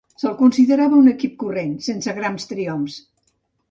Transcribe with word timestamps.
Se'l 0.21 0.31
considerava 0.39 0.97
un 1.03 1.13
equip 1.13 1.37
corrent, 1.45 1.79
sense 1.91 2.19
grans 2.19 2.53
triomfs. 2.57 3.01